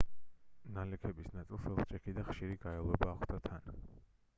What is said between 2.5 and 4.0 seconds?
გაელვება ახლდა თან